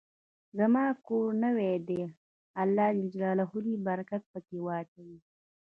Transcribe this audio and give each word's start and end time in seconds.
زما 0.57 0.85
کور 1.07 1.29
نوې 1.43 1.73
ده، 1.87 2.01
الله 2.61 2.87
ج 3.13 3.15
د 3.65 3.67
برکت 3.87 4.21
په 4.31 4.39
کي 4.47 4.57
واچوی 4.65 5.17